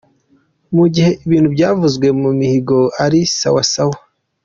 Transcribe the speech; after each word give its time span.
mu 0.75 0.85
gihe 0.93 1.11
ibintu 1.25 1.47
byavuzwe 1.55 2.07
mu 2.21 2.29
mihigo 2.39 2.77
ko 2.85 2.89
ari 3.03 3.19
“sawa 3.39 3.63
sawa”. 3.73 3.97